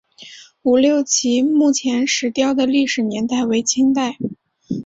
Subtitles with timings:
[0.63, 4.17] 吴六奇墓前石雕的历史年代为清代。